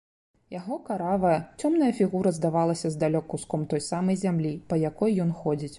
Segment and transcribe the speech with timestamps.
[0.53, 5.69] Яго каравая, цёмная фігура здавалася здалёк куском той самай зямлі, па якой ён ходзіць.